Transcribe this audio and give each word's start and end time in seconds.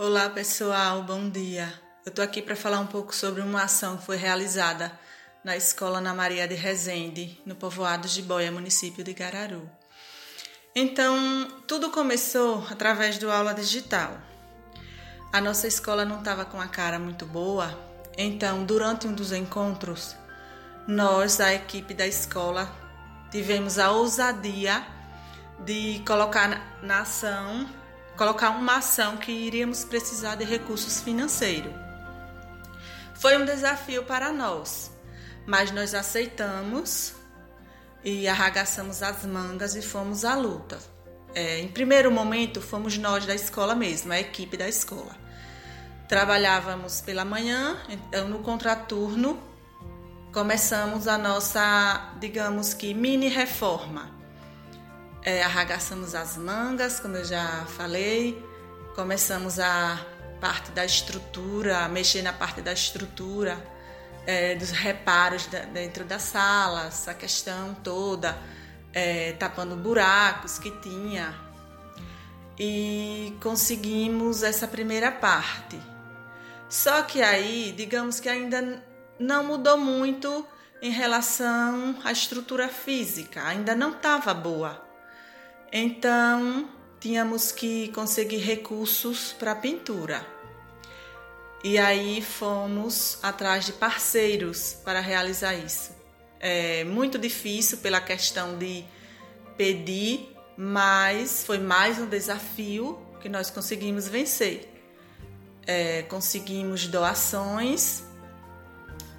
Olá 0.00 0.30
pessoal, 0.30 1.02
bom 1.02 1.28
dia. 1.28 1.74
Eu 2.06 2.10
estou 2.10 2.24
aqui 2.24 2.40
para 2.40 2.54
falar 2.54 2.78
um 2.78 2.86
pouco 2.86 3.12
sobre 3.12 3.40
uma 3.40 3.64
ação 3.64 3.96
que 3.96 4.06
foi 4.06 4.16
realizada 4.16 4.92
na 5.42 5.56
Escola 5.56 5.98
Ana 5.98 6.14
Maria 6.14 6.46
de 6.46 6.54
Resende, 6.54 7.42
no 7.44 7.56
povoado 7.56 8.06
de 8.06 8.22
Boia, 8.22 8.52
município 8.52 9.02
de 9.02 9.12
Gararu. 9.12 9.68
Então, 10.72 11.48
tudo 11.66 11.90
começou 11.90 12.64
através 12.70 13.18
do 13.18 13.28
aula 13.28 13.52
digital. 13.52 14.16
A 15.32 15.40
nossa 15.40 15.66
escola 15.66 16.04
não 16.04 16.20
estava 16.20 16.44
com 16.44 16.60
a 16.60 16.68
cara 16.68 17.00
muito 17.00 17.26
boa, 17.26 17.76
então, 18.16 18.64
durante 18.64 19.08
um 19.08 19.12
dos 19.12 19.32
encontros, 19.32 20.14
nós, 20.86 21.40
a 21.40 21.52
equipe 21.52 21.92
da 21.92 22.06
escola, 22.06 22.72
tivemos 23.32 23.80
a 23.80 23.90
ousadia 23.90 24.80
de 25.64 26.00
colocar 26.06 26.78
na 26.84 27.00
ação 27.00 27.68
colocar 28.18 28.50
uma 28.50 28.78
ação 28.78 29.16
que 29.16 29.30
iríamos 29.30 29.84
precisar 29.84 30.34
de 30.34 30.44
recursos 30.44 31.00
financeiros. 31.00 31.72
Foi 33.14 33.38
um 33.38 33.44
desafio 33.44 34.02
para 34.02 34.32
nós, 34.32 34.90
mas 35.46 35.70
nós 35.70 35.94
aceitamos 35.94 37.14
e 38.04 38.26
arragaçamos 38.26 39.04
as 39.04 39.24
mangas 39.24 39.76
e 39.76 39.82
fomos 39.82 40.24
à 40.24 40.34
luta. 40.34 40.78
É, 41.32 41.60
em 41.60 41.68
primeiro 41.68 42.10
momento, 42.10 42.60
fomos 42.60 42.98
nós 42.98 43.24
da 43.24 43.36
escola 43.36 43.74
mesmo, 43.76 44.12
a 44.12 44.18
equipe 44.18 44.56
da 44.56 44.68
escola. 44.68 45.16
Trabalhávamos 46.08 47.00
pela 47.00 47.24
manhã, 47.24 47.80
então 47.88 48.28
no 48.28 48.40
contraturno 48.40 49.40
começamos 50.32 51.06
a 51.06 51.16
nossa, 51.16 52.14
digamos 52.18 52.74
que, 52.74 52.92
mini 52.92 53.28
reforma 53.28 54.17
é, 55.24 55.42
arragaçamos 55.42 56.14
as 56.14 56.36
mangas, 56.36 57.00
como 57.00 57.16
eu 57.16 57.24
já 57.24 57.64
falei, 57.76 58.42
começamos 58.94 59.58
a 59.58 60.00
parte 60.40 60.70
da 60.70 60.84
estrutura, 60.84 61.84
a 61.84 61.88
mexer 61.88 62.22
na 62.22 62.32
parte 62.32 62.62
da 62.62 62.72
estrutura, 62.72 63.58
é, 64.26 64.54
dos 64.54 64.70
reparos 64.70 65.46
da, 65.46 65.60
dentro 65.60 66.04
das 66.04 66.22
salas, 66.22 67.08
a 67.08 67.14
questão 67.14 67.74
toda, 67.82 68.38
é, 68.92 69.32
tapando 69.32 69.76
buracos 69.76 70.58
que 70.58 70.70
tinha. 70.80 71.34
E 72.58 73.36
conseguimos 73.40 74.42
essa 74.42 74.66
primeira 74.66 75.12
parte. 75.12 75.80
Só 76.68 77.02
que 77.02 77.22
aí, 77.22 77.72
digamos 77.76 78.20
que 78.20 78.28
ainda 78.28 78.82
não 79.18 79.44
mudou 79.44 79.78
muito 79.78 80.46
em 80.82 80.90
relação 80.90 81.96
à 82.04 82.12
estrutura 82.12 82.68
física, 82.68 83.42
ainda 83.44 83.74
não 83.74 83.92
estava 83.92 84.34
boa. 84.34 84.87
Então, 85.72 86.68
tínhamos 86.98 87.52
que 87.52 87.88
conseguir 87.88 88.38
recursos 88.38 89.32
para 89.32 89.54
pintura. 89.54 90.26
E 91.62 91.76
aí 91.76 92.22
fomos 92.22 93.18
atrás 93.22 93.66
de 93.66 93.72
parceiros 93.72 94.76
para 94.84 95.00
realizar 95.00 95.54
isso. 95.54 95.90
É 96.40 96.84
muito 96.84 97.18
difícil 97.18 97.78
pela 97.78 98.00
questão 98.00 98.56
de 98.56 98.84
pedir, 99.56 100.36
mas 100.56 101.44
foi 101.44 101.58
mais 101.58 101.98
um 101.98 102.06
desafio 102.06 102.98
que 103.20 103.28
nós 103.28 103.50
conseguimos 103.50 104.08
vencer. 104.08 104.72
É, 105.66 106.02
conseguimos 106.02 106.86
doações 106.86 108.04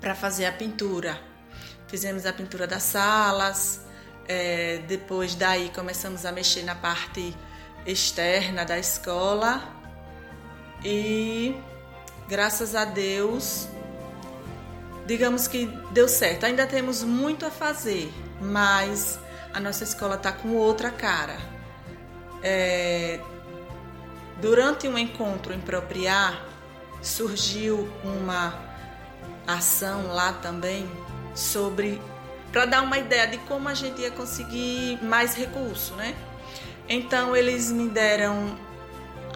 para 0.00 0.14
fazer 0.14 0.46
a 0.46 0.52
pintura. 0.52 1.20
Fizemos 1.88 2.24
a 2.24 2.32
pintura 2.32 2.66
das 2.66 2.84
salas, 2.84 3.80
é, 4.28 4.82
depois 4.86 5.34
daí 5.34 5.70
começamos 5.74 6.26
a 6.26 6.30
mexer 6.30 6.62
na 6.62 6.74
parte 6.74 7.34
externa 7.86 8.64
da 8.64 8.78
escola 8.78 9.62
e 10.84 11.56
graças 12.28 12.74
a 12.74 12.84
Deus, 12.84 13.66
digamos 15.06 15.48
que 15.48 15.66
deu 15.92 16.06
certo. 16.06 16.44
Ainda 16.44 16.66
temos 16.66 17.02
muito 17.02 17.46
a 17.46 17.50
fazer, 17.50 18.12
mas 18.40 19.18
a 19.52 19.58
nossa 19.58 19.82
escola 19.82 20.16
está 20.16 20.30
com 20.30 20.50
outra 20.50 20.90
cara. 20.90 21.38
É, 22.42 23.18
durante 24.40 24.86
um 24.86 24.98
encontro 24.98 25.54
em 25.54 25.60
Propriar, 25.60 26.44
surgiu 27.00 27.88
uma 28.04 28.54
ação 29.46 30.08
lá 30.08 30.34
também 30.34 30.88
sobre 31.34 32.00
para 32.52 32.64
dar 32.64 32.82
uma 32.82 32.98
ideia 32.98 33.26
de 33.26 33.38
como 33.38 33.68
a 33.68 33.74
gente 33.74 34.00
ia 34.00 34.10
conseguir 34.10 34.98
mais 35.02 35.34
recurso, 35.34 35.94
né? 35.94 36.14
Então 36.88 37.36
eles 37.36 37.70
me 37.70 37.88
deram 37.88 38.56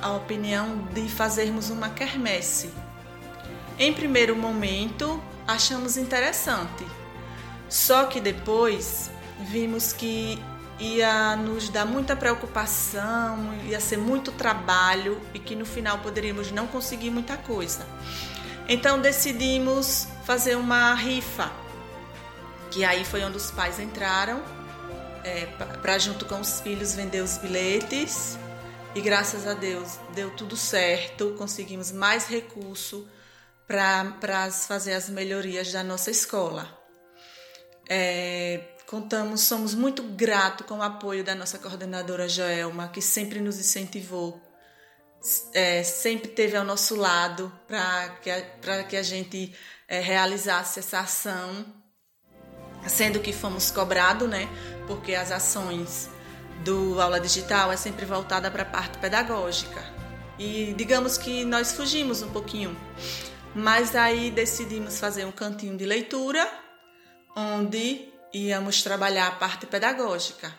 a 0.00 0.12
opinião 0.12 0.86
de 0.92 1.08
fazermos 1.08 1.70
uma 1.70 1.88
quermesse. 1.88 2.70
Em 3.78 3.92
primeiro 3.92 4.36
momento, 4.36 5.22
achamos 5.46 5.96
interessante. 5.96 6.84
Só 7.68 8.04
que 8.04 8.20
depois 8.20 9.10
vimos 9.40 9.92
que 9.92 10.38
ia 10.78 11.36
nos 11.36 11.68
dar 11.68 11.84
muita 11.84 12.14
preocupação, 12.14 13.54
ia 13.64 13.80
ser 13.80 13.98
muito 13.98 14.30
trabalho 14.30 15.20
e 15.34 15.38
que 15.38 15.56
no 15.56 15.64
final 15.64 15.98
poderíamos 15.98 16.52
não 16.52 16.66
conseguir 16.66 17.10
muita 17.10 17.36
coisa. 17.36 17.86
Então 18.68 19.00
decidimos 19.00 20.06
fazer 20.24 20.56
uma 20.56 20.94
rifa 20.94 21.50
que 22.70 22.84
aí 22.84 23.04
foi 23.04 23.24
onde 23.24 23.36
os 23.36 23.50
pais 23.50 23.78
entraram 23.78 24.42
é, 25.24 25.46
para 25.82 25.98
junto 25.98 26.24
com 26.24 26.40
os 26.40 26.60
filhos 26.60 26.94
vender 26.94 27.22
os 27.22 27.38
bilhetes. 27.38 28.38
E 28.94 29.00
graças 29.00 29.46
a 29.46 29.54
Deus 29.54 29.98
deu 30.14 30.30
tudo 30.34 30.56
certo, 30.56 31.34
conseguimos 31.36 31.92
mais 31.92 32.26
recurso 32.26 33.06
para 33.66 34.50
fazer 34.50 34.94
as 34.94 35.08
melhorias 35.08 35.70
da 35.70 35.84
nossa 35.84 36.10
escola. 36.10 36.76
É, 37.88 38.60
contamos, 38.86 39.42
somos 39.42 39.74
muito 39.74 40.02
gratos 40.02 40.66
com 40.66 40.78
o 40.78 40.82
apoio 40.82 41.22
da 41.22 41.34
nossa 41.34 41.58
coordenadora 41.58 42.28
Joelma, 42.28 42.88
que 42.88 43.02
sempre 43.02 43.40
nos 43.40 43.58
incentivou, 43.58 44.40
é, 45.52 45.82
sempre 45.82 46.28
teve 46.28 46.56
ao 46.56 46.64
nosso 46.64 46.96
lado 46.96 47.52
para 47.66 48.08
que, 48.22 48.30
que 48.88 48.96
a 48.96 49.02
gente 49.02 49.54
é, 49.86 50.00
realizasse 50.00 50.78
essa 50.78 51.00
ação 51.00 51.66
sendo 52.88 53.20
que 53.20 53.32
fomos 53.32 53.70
cobrados, 53.70 54.28
né? 54.28 54.48
Porque 54.86 55.14
as 55.14 55.30
ações 55.30 56.08
do 56.64 57.00
aula 57.00 57.20
digital 57.20 57.70
é 57.72 57.76
sempre 57.76 58.04
voltada 58.04 58.50
para 58.50 58.62
a 58.62 58.66
parte 58.66 58.98
pedagógica. 58.98 59.82
E 60.38 60.74
digamos 60.76 61.18
que 61.18 61.44
nós 61.44 61.72
fugimos 61.72 62.22
um 62.22 62.30
pouquinho. 62.30 62.76
Mas 63.54 63.96
aí 63.96 64.30
decidimos 64.30 64.98
fazer 64.98 65.24
um 65.24 65.32
cantinho 65.32 65.76
de 65.76 65.84
leitura 65.84 66.48
onde 67.36 68.08
íamos 68.32 68.82
trabalhar 68.82 69.28
a 69.28 69.32
parte 69.32 69.66
pedagógica. 69.66 70.52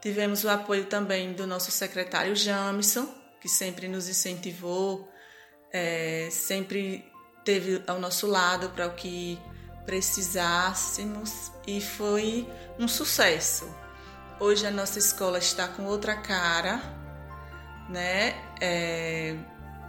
Tivemos 0.00 0.44
o 0.44 0.50
apoio 0.50 0.84
também 0.86 1.32
do 1.32 1.46
nosso 1.46 1.70
secretário 1.70 2.36
Jamison, 2.36 3.08
que 3.40 3.48
sempre 3.48 3.88
nos 3.88 4.08
incentivou, 4.08 5.08
é, 5.72 6.28
sempre 6.30 7.04
teve 7.44 7.82
ao 7.86 7.98
nosso 7.98 8.26
lado 8.26 8.70
para 8.70 8.86
o 8.86 8.94
que 8.94 9.38
precisássemos 9.84 11.52
e 11.66 11.80
foi 11.80 12.48
um 12.78 12.88
sucesso. 12.88 13.68
Hoje 14.40 14.66
a 14.66 14.70
nossa 14.70 14.98
escola 14.98 15.38
está 15.38 15.68
com 15.68 15.84
outra 15.84 16.16
cara, 16.16 16.80
né? 17.88 18.34
É 18.60 19.36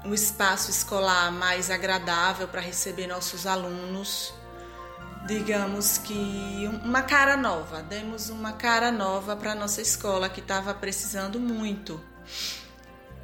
um 0.05 0.13
espaço 0.13 0.69
escolar 0.69 1.31
mais 1.31 1.71
agradável 1.71 2.47
para 2.47 2.61
receber 2.61 3.07
nossos 3.07 3.47
alunos. 3.47 4.33
Digamos 5.25 5.97
que 5.97 6.69
uma 6.83 7.01
cara 7.01 7.35
nova, 7.35 7.81
demos 7.81 8.29
uma 8.29 8.53
cara 8.53 8.91
nova 8.91 9.35
para 9.35 9.53
a 9.53 9.55
nossa 9.55 9.81
escola 9.81 10.29
que 10.29 10.39
estava 10.39 10.71
precisando 10.75 11.39
muito. 11.39 11.99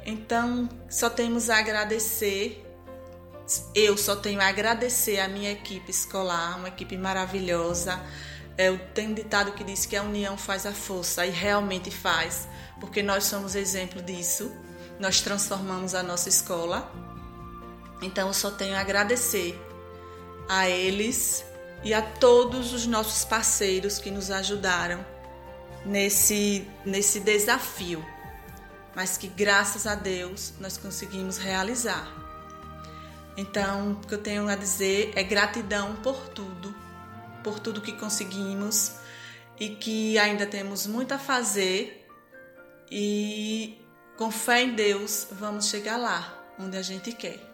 Então, 0.04 0.68
só 0.90 1.08
temos 1.08 1.48
a 1.48 1.58
agradecer 1.58 2.68
eu 3.74 3.96
só 3.96 4.16
tenho 4.16 4.40
a 4.40 4.46
agradecer 4.46 5.18
à 5.20 5.28
minha 5.28 5.50
equipe 5.50 5.90
escolar, 5.90 6.56
uma 6.58 6.68
equipe 6.68 6.96
maravilhosa. 6.96 8.00
Eu 8.56 8.78
tenho 8.94 9.14
ditado 9.14 9.52
que 9.52 9.64
diz 9.64 9.86
que 9.86 9.96
a 9.96 10.02
união 10.02 10.36
faz 10.36 10.66
a 10.66 10.72
força 10.72 11.26
e 11.26 11.30
realmente 11.30 11.90
faz, 11.90 12.46
porque 12.80 13.02
nós 13.02 13.24
somos 13.24 13.54
exemplo 13.54 14.02
disso. 14.02 14.52
Nós 14.98 15.20
transformamos 15.20 15.94
a 15.94 16.02
nossa 16.02 16.28
escola. 16.28 16.92
Então 18.00 18.28
eu 18.28 18.34
só 18.34 18.50
tenho 18.50 18.76
a 18.76 18.80
agradecer 18.80 19.58
a 20.48 20.68
eles 20.68 21.44
e 21.82 21.94
a 21.94 22.02
todos 22.02 22.72
os 22.72 22.86
nossos 22.86 23.24
parceiros 23.24 23.98
que 23.98 24.10
nos 24.10 24.30
ajudaram 24.30 25.04
nesse, 25.84 26.68
nesse 26.84 27.20
desafio, 27.20 28.04
mas 28.94 29.16
que 29.16 29.26
graças 29.26 29.86
a 29.86 29.94
Deus 29.94 30.52
nós 30.60 30.76
conseguimos 30.76 31.38
realizar. 31.38 32.31
Então, 33.36 33.92
o 33.92 34.06
que 34.06 34.14
eu 34.14 34.22
tenho 34.22 34.48
a 34.48 34.56
dizer 34.56 35.12
é 35.16 35.22
gratidão 35.22 35.96
por 35.96 36.28
tudo, 36.28 36.74
por 37.42 37.58
tudo 37.58 37.80
que 37.80 37.92
conseguimos 37.92 38.96
e 39.58 39.70
que 39.70 40.18
ainda 40.18 40.46
temos 40.46 40.86
muito 40.86 41.12
a 41.12 41.18
fazer 41.18 42.06
e 42.90 43.80
com 44.16 44.30
fé 44.30 44.62
em 44.62 44.74
Deus 44.74 45.26
vamos 45.32 45.68
chegar 45.68 45.96
lá. 45.96 46.38
onde 46.58 46.76
a 46.76 46.82
gente 46.82 47.12
quer. 47.12 47.51